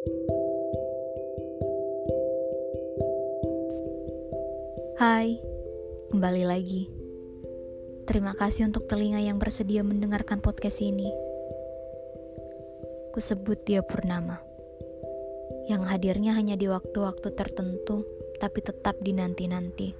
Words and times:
Hai, 0.00 0.08
kembali 6.08 6.48
lagi. 6.48 6.88
Terima 8.08 8.32
kasih 8.32 8.72
untuk 8.72 8.88
telinga 8.88 9.20
yang 9.20 9.36
bersedia 9.36 9.84
mendengarkan 9.84 10.40
podcast 10.40 10.80
ini. 10.80 11.04
Kusebut 13.12 13.60
dia 13.68 13.84
Purnama, 13.84 14.40
yang 15.68 15.84
hadirnya 15.84 16.32
hanya 16.32 16.56
di 16.56 16.64
waktu-waktu 16.64 17.36
tertentu, 17.36 18.08
tapi 18.40 18.64
tetap 18.64 18.96
dinanti-nanti. 19.04 19.92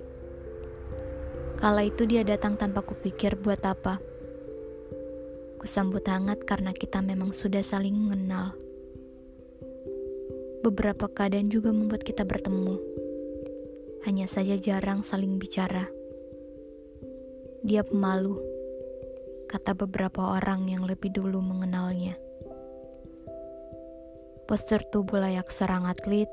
Kala 1.61 1.85
itu 1.85 2.09
dia 2.09 2.25
datang 2.25 2.57
tanpa 2.57 2.80
kupikir 2.80 3.37
buat 3.37 3.61
apa. 3.69 4.01
Kusambut 5.61 6.09
hangat 6.09 6.48
karena 6.48 6.73
kita 6.73 7.05
memang 7.05 7.37
sudah 7.37 7.61
saling 7.61 7.93
mengenal. 7.93 8.70
Beberapa 10.61 11.08
keadaan 11.08 11.48
juga 11.48 11.72
membuat 11.72 12.04
kita 12.04 12.29
bertemu 12.29 12.76
hanya 14.04 14.25
saja 14.25 14.57
jarang 14.57 15.04
saling 15.04 15.36
bicara. 15.36 15.89
Dia 17.61 17.85
pemalu, 17.85 18.40
kata 19.49 19.76
beberapa 19.76 20.36
orang 20.36 20.72
yang 20.72 20.88
lebih 20.88 21.12
dulu 21.12 21.44
mengenalnya. 21.44 22.16
Postur 24.49 24.80
tubuh 24.88 25.21
layak 25.21 25.52
serang 25.52 25.85
atlet 25.85 26.29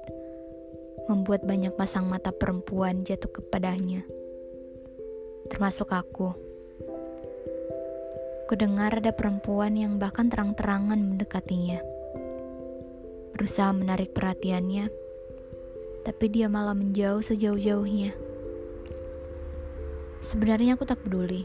membuat 1.11 1.43
banyak 1.43 1.75
pasang 1.75 2.07
mata 2.07 2.31
perempuan 2.31 3.03
jatuh 3.03 3.31
kepadanya, 3.31 4.03
termasuk 5.51 5.91
aku. 5.91 6.35
Kudengar 8.47 9.03
ada 9.03 9.11
perempuan 9.11 9.75
yang 9.75 9.99
bahkan 9.99 10.31
terang-terangan 10.31 10.99
mendekatinya, 10.99 11.83
berusaha 13.37 13.69
menarik 13.69 14.17
perhatiannya 14.17 15.07
tapi 16.07 16.31
dia 16.31 16.47
malah 16.47 16.71
menjauh 16.71 17.19
sejauh-jauhnya. 17.19 18.15
Sebenarnya 20.23 20.79
aku 20.79 20.87
tak 20.87 21.03
peduli. 21.03 21.43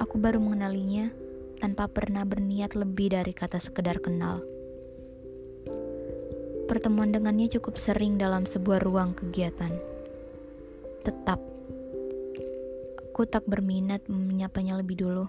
Aku 0.00 0.16
baru 0.16 0.40
mengenalinya 0.40 1.12
tanpa 1.60 1.84
pernah 1.92 2.24
berniat 2.24 2.72
lebih 2.72 3.12
dari 3.12 3.36
kata 3.36 3.60
sekedar 3.60 4.00
kenal. 4.00 4.40
Pertemuan 6.64 7.12
dengannya 7.12 7.52
cukup 7.52 7.76
sering 7.76 8.16
dalam 8.16 8.48
sebuah 8.48 8.80
ruang 8.80 9.12
kegiatan. 9.12 9.76
Tetap, 11.04 11.36
aku 12.96 13.28
tak 13.28 13.44
berminat 13.44 14.08
menyapanya 14.08 14.80
lebih 14.80 15.04
dulu. 15.04 15.28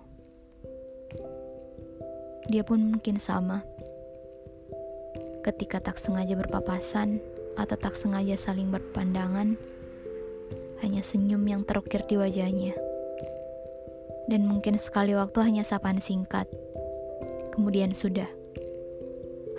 Dia 2.47 2.63
pun 2.63 2.95
mungkin 2.95 3.19
sama. 3.19 3.74
Ketika 5.45 5.77
tak 5.77 6.01
sengaja 6.01 6.33
berpapasan, 6.33 7.21
atau 7.53 7.77
tak 7.77 7.93
sengaja 7.93 8.33
saling 8.33 8.73
berpandangan, 8.73 9.55
hanya 10.81 11.01
senyum 11.05 11.45
yang 11.45 11.61
terukir 11.61 12.01
di 12.09 12.17
wajahnya. 12.17 12.73
Dan 14.25 14.49
mungkin 14.49 14.81
sekali 14.81 15.13
waktu 15.13 15.45
hanya 15.45 15.61
sapaan 15.61 16.01
singkat. 16.01 16.49
Kemudian 17.53 17.93
sudah. 17.93 18.25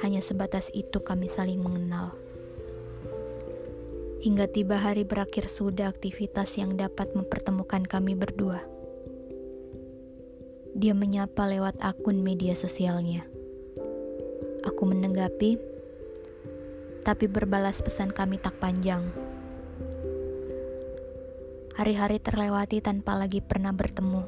Hanya 0.03 0.21
sebatas 0.21 0.75
itu 0.75 1.01
kami 1.01 1.31
saling 1.31 1.63
mengenal. 1.63 2.19
Hingga 4.27 4.51
tiba 4.51 4.83
hari 4.83 5.07
berakhir 5.07 5.47
sudah 5.47 5.87
aktivitas 5.87 6.59
yang 6.59 6.75
dapat 6.75 7.15
mempertemukan 7.15 7.87
kami 7.87 8.19
berdua. 8.19 8.59
Dia 10.75 10.99
menyapa 10.99 11.47
lewat 11.47 11.79
akun 11.79 12.27
media 12.27 12.59
sosialnya. 12.59 13.23
Aku 14.67 14.83
menanggapi 14.83 15.76
tapi 17.07 17.31
berbalas 17.31 17.87
pesan 17.87 18.11
kami 18.11 18.43
tak 18.43 18.59
panjang. 18.59 19.07
Hari-hari 21.79 22.19
terlewati 22.19 22.83
tanpa 22.83 23.15
lagi 23.15 23.39
pernah 23.39 23.71
bertemu. 23.71 24.27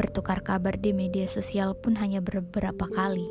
Bertukar 0.00 0.40
kabar 0.40 0.80
di 0.80 0.96
media 0.96 1.28
sosial 1.28 1.76
pun 1.76 2.00
hanya 2.00 2.24
beberapa 2.24 2.88
kali. 2.88 3.28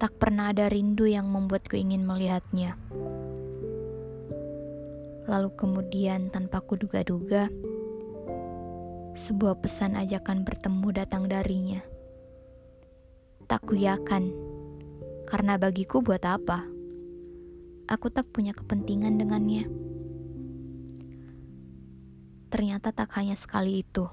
Tak 0.00 0.16
pernah 0.16 0.56
ada 0.56 0.72
rindu 0.72 1.04
yang 1.04 1.28
membuatku 1.28 1.76
ingin 1.76 2.08
melihatnya. 2.08 2.80
Lalu 5.28 5.52
kemudian 5.52 6.32
tanpa 6.32 6.64
kuduga-duga, 6.64 7.52
sebuah 9.20 9.60
pesan 9.60 10.00
ajakan 10.00 10.48
bertemu 10.48 10.88
datang 10.96 11.28
darinya. 11.28 11.84
Tak 13.44 13.68
kuyakan 13.68 14.51
karena 15.28 15.58
bagiku 15.58 16.02
buat 16.02 16.22
apa? 16.26 16.66
Aku 17.90 18.08
tak 18.08 18.30
punya 18.30 18.54
kepentingan 18.54 19.18
dengannya. 19.18 19.66
Ternyata 22.52 22.92
tak 22.92 23.16
hanya 23.16 23.36
sekali 23.36 23.80
itu. 23.80 24.06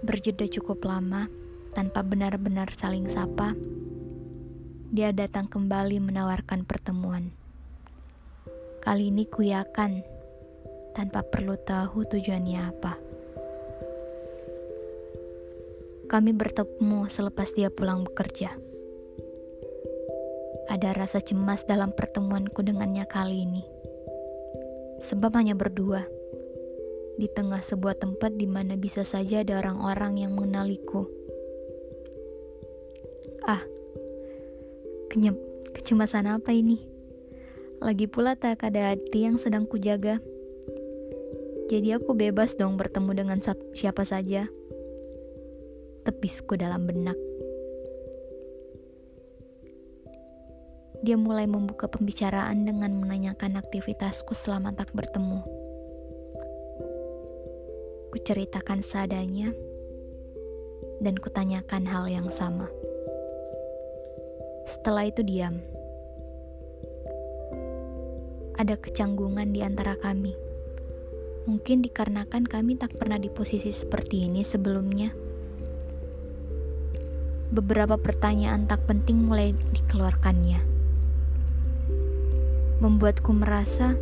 Berjeda 0.00 0.48
cukup 0.48 0.84
lama 0.84 1.28
tanpa 1.72 2.00
benar-benar 2.04 2.72
saling 2.72 3.08
sapa. 3.08 3.56
Dia 4.90 5.12
datang 5.12 5.46
kembali 5.46 6.02
menawarkan 6.02 6.66
pertemuan. 6.66 7.32
Kali 8.80 9.12
ini 9.12 9.28
kuyakan 9.28 10.00
tanpa 10.96 11.20
perlu 11.22 11.54
tahu 11.60 12.08
tujuannya 12.08 12.60
apa. 12.64 13.09
Kami 16.10 16.34
bertemu 16.34 17.06
selepas 17.06 17.54
dia 17.54 17.70
pulang 17.70 18.02
bekerja. 18.02 18.58
Ada 20.66 20.90
rasa 20.90 21.22
cemas 21.22 21.62
dalam 21.62 21.94
pertemuanku 21.94 22.66
dengannya 22.66 23.06
kali 23.06 23.46
ini. 23.46 23.62
Sebab 25.06 25.30
hanya 25.38 25.54
berdua. 25.54 26.02
Di 27.14 27.30
tengah 27.30 27.62
sebuah 27.62 28.02
tempat 28.02 28.34
di 28.34 28.50
mana 28.50 28.74
bisa 28.74 29.06
saja 29.06 29.46
ada 29.46 29.62
orang-orang 29.62 30.26
yang 30.26 30.34
mengenaliku. 30.34 31.06
Ah, 33.46 33.62
kenyap, 35.14 35.38
kecemasan 35.78 36.26
apa 36.26 36.50
ini? 36.50 36.82
Lagi 37.78 38.10
pula 38.10 38.34
tak 38.34 38.66
ada 38.66 38.98
hati 38.98 39.30
yang 39.30 39.38
sedang 39.38 39.62
kujaga. 39.62 40.18
Jadi 41.70 41.94
aku 41.94 42.18
bebas 42.18 42.58
dong 42.58 42.74
bertemu 42.74 43.14
dengan 43.14 43.38
siapa 43.78 44.02
saja 44.02 44.50
tepisku 46.00 46.56
dalam 46.56 46.88
benak. 46.88 47.16
Dia 51.00 51.16
mulai 51.16 51.48
membuka 51.48 51.88
pembicaraan 51.88 52.68
dengan 52.68 52.92
menanyakan 53.00 53.56
aktivitasku 53.56 54.36
selama 54.36 54.72
tak 54.76 54.92
bertemu. 54.92 55.40
Kuceritakan 58.12 58.84
seadanya 58.84 59.52
dan 61.00 61.16
kutanyakan 61.16 61.88
hal 61.88 62.04
yang 62.08 62.28
sama. 62.28 62.68
Setelah 64.68 65.08
itu 65.08 65.24
diam. 65.24 65.56
Ada 68.60 68.76
kecanggungan 68.76 69.56
di 69.56 69.64
antara 69.64 69.96
kami. 69.96 70.36
Mungkin 71.48 71.80
dikarenakan 71.80 72.44
kami 72.44 72.76
tak 72.76 72.92
pernah 72.92 73.16
di 73.16 73.32
posisi 73.32 73.72
seperti 73.72 74.28
ini 74.28 74.44
sebelumnya 74.44 75.29
beberapa 77.50 77.98
pertanyaan 77.98 78.70
tak 78.70 78.86
penting 78.86 79.26
mulai 79.26 79.50
dikeluarkannya. 79.74 80.62
Membuatku 82.78 83.34
merasa 83.34 83.98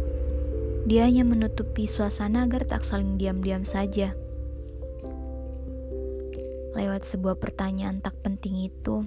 dia 0.84 1.08
hanya 1.08 1.24
menutupi 1.24 1.88
suasana 1.88 2.44
agar 2.44 2.68
tak 2.68 2.84
saling 2.84 3.16
diam-diam 3.16 3.64
saja. 3.64 4.12
Lewat 6.76 7.08
sebuah 7.08 7.40
pertanyaan 7.40 7.98
tak 8.04 8.14
penting 8.22 8.68
itu, 8.68 9.02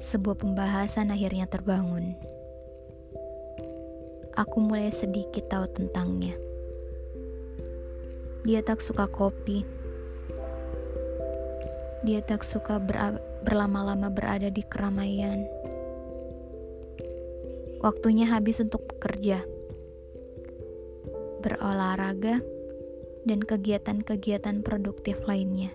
sebuah 0.00 0.40
pembahasan 0.40 1.14
akhirnya 1.14 1.46
terbangun. 1.46 2.18
Aku 4.34 4.58
mulai 4.58 4.90
sedikit 4.90 5.46
tahu 5.46 5.70
tentangnya. 5.70 6.34
Dia 8.42 8.60
tak 8.66 8.82
suka 8.82 9.06
kopi 9.06 9.83
dia 12.04 12.20
tak 12.20 12.44
suka 12.44 12.76
ber 12.76 13.16
berlama-lama 13.40 14.12
berada 14.12 14.52
di 14.52 14.60
keramaian. 14.60 15.48
Waktunya 17.80 18.28
habis 18.28 18.60
untuk 18.60 18.84
bekerja, 18.88 19.44
berolahraga, 21.40 22.40
dan 23.24 23.40
kegiatan-kegiatan 23.40 24.60
produktif 24.60 25.20
lainnya. 25.24 25.72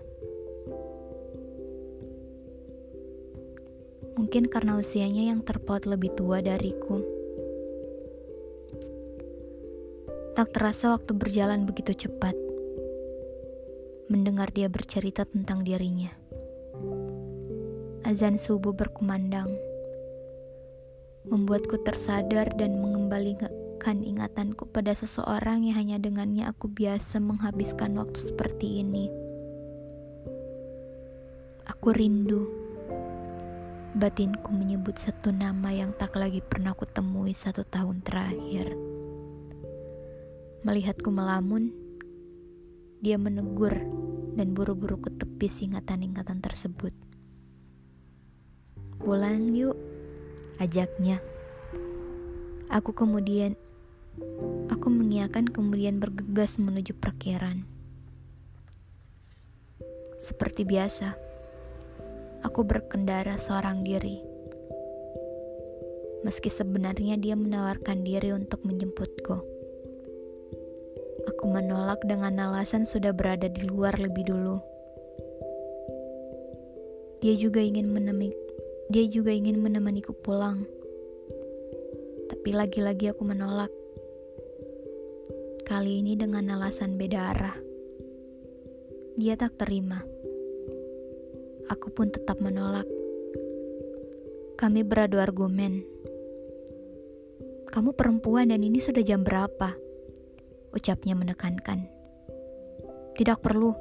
Mungkin 4.18 4.50
karena 4.50 4.78
usianya 4.78 5.34
yang 5.34 5.42
terpaut 5.42 5.86
lebih 5.86 6.14
tua 6.14 6.42
dariku. 6.42 7.02
Tak 10.34 10.50
terasa 10.54 10.94
waktu 10.94 11.14
berjalan 11.14 11.66
begitu 11.66 12.06
cepat 12.06 12.49
mendengar 14.10 14.50
dia 14.50 14.66
bercerita 14.66 15.22
tentang 15.22 15.62
dirinya. 15.62 16.10
Azan 18.02 18.42
subuh 18.42 18.74
berkumandang, 18.74 19.54
membuatku 21.30 21.78
tersadar 21.86 22.50
dan 22.58 22.82
mengembalikan 22.82 24.02
ingatanku 24.02 24.66
pada 24.66 24.92
seseorang 24.98 25.62
yang 25.62 25.78
hanya 25.78 25.96
dengannya 26.02 26.50
aku 26.50 26.66
biasa 26.66 27.22
menghabiskan 27.22 27.94
waktu 27.96 28.18
seperti 28.18 28.82
ini. 28.82 29.06
Aku 31.70 31.94
rindu. 31.94 32.50
Batinku 33.94 34.50
menyebut 34.50 34.98
satu 34.98 35.30
nama 35.30 35.70
yang 35.70 35.94
tak 35.94 36.18
lagi 36.18 36.42
pernah 36.42 36.74
kutemui 36.74 37.34
satu 37.34 37.62
tahun 37.62 38.02
terakhir. 38.02 38.74
Melihatku 40.66 41.08
melamun, 41.08 41.79
dia 43.00 43.16
menegur 43.16 43.72
dan 44.36 44.52
buru-buru 44.52 45.00
ketepis 45.00 45.64
ingatan-ingatan 45.64 46.44
tersebut. 46.44 46.92
Pulang 49.00 49.56
yuk, 49.56 49.76
ajaknya. 50.60 51.24
Aku 52.68 52.92
kemudian, 52.92 53.56
aku 54.68 54.92
mengiakan 54.92 55.48
kemudian 55.48 55.96
bergegas 55.96 56.60
menuju 56.60 56.92
perkiraan. 57.00 57.64
Seperti 60.20 60.68
biasa, 60.68 61.16
aku 62.44 62.60
berkendara 62.68 63.40
seorang 63.40 63.80
diri. 63.80 64.20
Meski 66.20 66.52
sebenarnya 66.52 67.16
dia 67.16 67.32
menawarkan 67.32 68.04
diri 68.04 68.36
untuk 68.36 68.60
menjemputku. 68.68 69.59
Aku 71.40 71.48
menolak 71.48 72.04
dengan 72.04 72.36
alasan 72.36 72.84
sudah 72.84 73.16
berada 73.16 73.48
di 73.48 73.64
luar 73.64 73.96
lebih 73.96 74.28
dulu. 74.28 74.60
Dia 77.24 77.32
juga 77.32 77.64
ingin 77.64 77.88
menemani 77.88 78.28
dia 78.92 79.08
juga 79.08 79.32
ingin 79.32 79.56
menemaniku 79.56 80.12
pulang. 80.12 80.68
Tapi 82.28 82.52
lagi-lagi 82.52 83.16
aku 83.16 83.24
menolak. 83.24 83.72
Kali 85.64 86.04
ini 86.04 86.12
dengan 86.12 86.60
alasan 86.60 87.00
beda 87.00 87.32
arah. 87.32 87.56
Dia 89.16 89.32
tak 89.40 89.56
terima. 89.64 90.04
Aku 91.72 91.88
pun 91.88 92.12
tetap 92.12 92.36
menolak. 92.44 92.84
Kami 94.60 94.84
beradu 94.84 95.16
argumen. 95.16 95.88
Kamu 97.72 97.96
perempuan 97.96 98.52
dan 98.52 98.60
ini 98.60 98.76
sudah 98.76 99.00
jam 99.00 99.24
berapa? 99.24 99.88
Ucapnya 100.70 101.18
menekankan. 101.18 101.90
Tidak 103.18 103.38
perlu. 103.42 103.74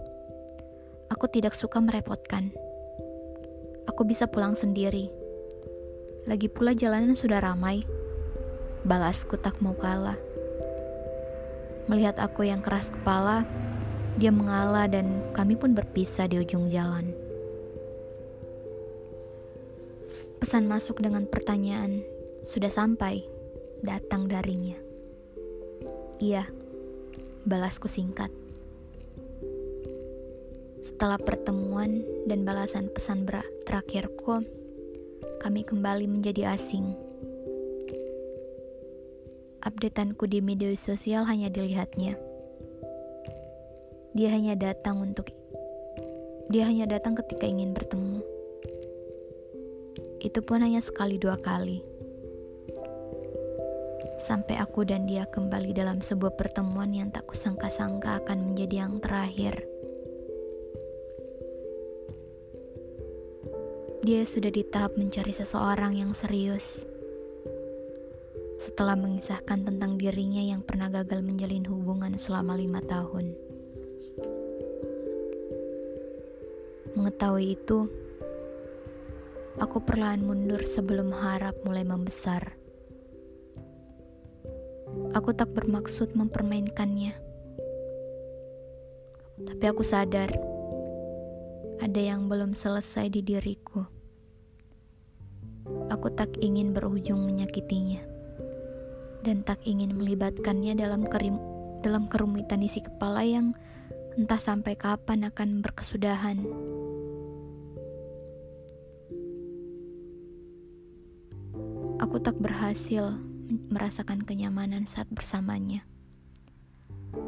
Aku 1.10 1.26
tidak 1.30 1.58
suka 1.58 1.82
merepotkan 1.82 2.54
aku 4.00 4.08
bisa 4.08 4.32
pulang 4.32 4.56
sendiri. 4.56 5.12
Lagi 6.24 6.48
pula 6.48 6.72
jalanan 6.72 7.20
sudah 7.20 7.44
ramai. 7.44 7.84
Balasku 8.88 9.36
tak 9.36 9.60
mau 9.60 9.76
kalah. 9.76 10.16
Melihat 11.92 12.16
aku 12.22 12.48
yang 12.48 12.64
keras 12.64 12.94
kepala, 12.94 13.44
dia 14.22 14.32
mengalah 14.32 14.88
dan 14.88 15.26
kami 15.36 15.60
pun 15.60 15.76
berpisah 15.76 16.32
di 16.32 16.40
ujung 16.40 16.72
jalan. 16.72 17.12
Pesan 20.40 20.70
masuk 20.70 21.04
dengan 21.04 21.28
pertanyaan, 21.28 22.00
sudah 22.48 22.72
sampai, 22.72 23.26
datang 23.84 24.32
darinya. 24.32 24.80
Iya, 26.24 26.48
balasku 27.50 27.90
singkat. 27.90 28.30
Setelah 30.80 31.18
pertemuan 31.18 32.06
dan 32.30 32.46
balasan 32.46 32.88
pesan 32.94 33.26
terakhirku, 33.66 34.46
kami 35.42 35.66
kembali 35.66 36.06
menjadi 36.06 36.56
asing. 36.56 36.94
Updateanku 39.66 40.24
di 40.30 40.40
media 40.40 40.72
sosial 40.78 41.28
hanya 41.28 41.52
dilihatnya. 41.52 42.16
Dia 44.16 44.30
hanya 44.32 44.56
datang 44.56 45.04
untuk 45.04 45.34
dia 46.50 46.66
hanya 46.66 46.88
datang 46.90 47.18
ketika 47.18 47.44
ingin 47.44 47.76
bertemu. 47.76 48.24
Itu 50.22 50.40
pun 50.46 50.64
hanya 50.64 50.80
sekali 50.80 51.20
dua 51.20 51.36
kali. 51.38 51.89
Sampai 54.20 54.60
aku 54.60 54.84
dan 54.84 55.08
dia 55.08 55.24
kembali 55.32 55.72
dalam 55.72 56.04
sebuah 56.04 56.36
pertemuan 56.36 56.92
yang 56.92 57.08
tak 57.08 57.24
kusangka-sangka 57.32 58.20
akan 58.20 58.52
menjadi 58.52 58.84
yang 58.84 59.00
terakhir. 59.00 59.64
Dia 64.04 64.28
sudah 64.28 64.52
di 64.52 64.68
tahap 64.68 65.00
mencari 65.00 65.32
seseorang 65.32 65.96
yang 65.96 66.12
serius. 66.12 66.84
Setelah 68.60 69.00
mengisahkan 69.00 69.64
tentang 69.64 69.96
dirinya 69.96 70.44
yang 70.44 70.68
pernah 70.68 70.92
gagal 70.92 71.24
menjalin 71.24 71.64
hubungan 71.72 72.20
selama 72.20 72.60
lima 72.60 72.84
tahun. 72.84 73.32
Mengetahui 76.92 77.56
itu, 77.56 77.88
aku 79.64 79.80
perlahan 79.80 80.20
mundur 80.20 80.60
sebelum 80.68 81.16
harap 81.16 81.56
mulai 81.64 81.88
membesar. 81.88 82.59
Aku 85.20 85.36
tak 85.36 85.52
bermaksud 85.52 86.16
mempermainkannya, 86.16 87.12
tapi 89.44 89.64
aku 89.68 89.84
sadar 89.84 90.32
ada 91.84 92.00
yang 92.00 92.32
belum 92.32 92.56
selesai 92.56 93.12
di 93.12 93.20
diriku. 93.20 93.84
Aku 95.92 96.08
tak 96.16 96.40
ingin 96.40 96.72
berujung 96.72 97.28
menyakitinya, 97.28 98.00
dan 99.28 99.44
tak 99.44 99.60
ingin 99.68 100.00
melibatkannya 100.00 100.80
dalam 100.80 101.04
kerim, 101.04 101.36
dalam 101.84 102.08
kerumitan 102.08 102.64
isi 102.64 102.80
kepala 102.80 103.20
yang 103.20 103.52
entah 104.16 104.40
sampai 104.40 104.80
kapan 104.80 105.28
akan 105.28 105.60
berkesudahan. 105.60 106.48
Aku 112.00 112.16
tak 112.24 112.40
berhasil 112.40 113.29
merasakan 113.50 114.22
kenyamanan 114.22 114.86
saat 114.86 115.10
bersamanya. 115.10 115.82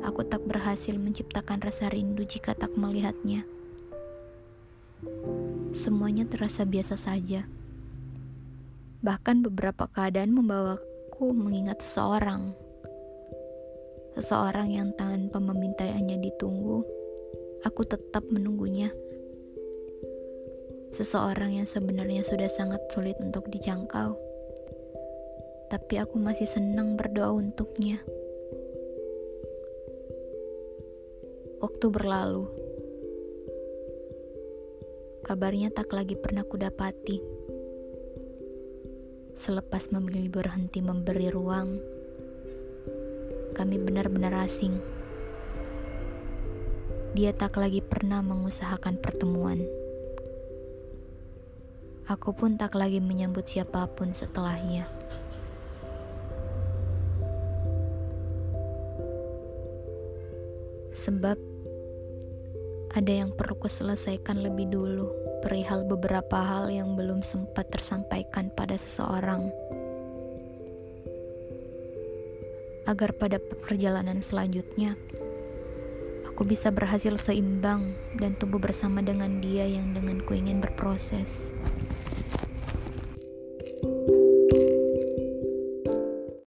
Aku 0.06 0.22
tak 0.22 0.46
berhasil 0.46 0.94
menciptakan 0.94 1.58
rasa 1.58 1.90
rindu 1.90 2.22
jika 2.22 2.54
tak 2.54 2.78
melihatnya. 2.78 3.42
Semuanya 5.74 6.30
terasa 6.30 6.62
biasa 6.62 6.94
saja. 6.94 7.50
Bahkan 9.02 9.42
beberapa 9.42 9.90
keadaan 9.90 10.38
membawaku 10.38 11.34
mengingat 11.34 11.82
seseorang. 11.82 12.54
Seseorang 14.14 14.70
yang 14.70 14.94
tanpa 14.94 15.42
memintanya 15.42 16.22
ditunggu, 16.22 16.86
aku 17.66 17.82
tetap 17.82 18.22
menunggunya. 18.30 18.94
Seseorang 20.94 21.58
yang 21.58 21.66
sebenarnya 21.66 22.22
sudah 22.22 22.52
sangat 22.52 22.84
sulit 22.94 23.18
untuk 23.24 23.50
dijangkau. 23.50 24.31
Tapi 25.72 26.04
aku 26.04 26.20
masih 26.20 26.52
senang 26.52 27.00
berdoa 27.00 27.32
untuknya. 27.32 28.04
Waktu 31.64 31.86
berlalu 31.88 32.52
kabarnya 35.24 35.72
tak 35.72 35.96
lagi 35.96 36.20
pernah 36.20 36.44
kudapati. 36.44 37.24
Selepas 39.40 39.96
memilih 39.96 40.28
berhenti 40.28 40.84
memberi 40.84 41.32
ruang, 41.32 41.80
kami 43.56 43.80
benar-benar 43.80 44.44
asing. 44.44 44.76
Dia 47.16 47.32
tak 47.32 47.56
lagi 47.56 47.80
pernah 47.80 48.20
mengusahakan 48.20 49.00
pertemuan. 49.00 49.64
Aku 52.12 52.36
pun 52.36 52.60
tak 52.60 52.76
lagi 52.76 53.00
menyambut 53.00 53.48
siapa 53.48 53.88
pun 53.88 54.12
setelahnya. 54.12 54.84
Sebab 61.02 61.34
ada 62.94 63.10
yang 63.10 63.34
perlu 63.34 63.58
kuselesaikan 63.58 64.38
lebih 64.38 64.70
dulu 64.70 65.10
perihal 65.42 65.82
beberapa 65.82 66.38
hal 66.38 66.70
yang 66.70 66.94
belum 66.94 67.26
sempat 67.26 67.74
tersampaikan 67.74 68.54
pada 68.54 68.78
seseorang. 68.78 69.50
Agar 72.86 73.18
pada 73.18 73.42
perjalanan 73.42 74.22
selanjutnya, 74.22 74.94
aku 76.30 76.46
bisa 76.46 76.70
berhasil 76.70 77.18
seimbang 77.18 77.98
dan 78.22 78.38
tumbuh 78.38 78.62
bersama 78.62 79.02
dengan 79.02 79.42
dia 79.42 79.66
yang 79.66 79.98
dengan 79.98 80.22
ku 80.22 80.38
ingin 80.38 80.62
berproses. 80.62 81.58